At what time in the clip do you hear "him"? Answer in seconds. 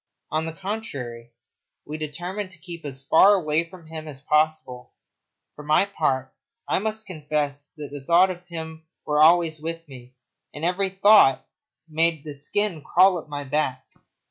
3.85-4.07, 8.47-8.87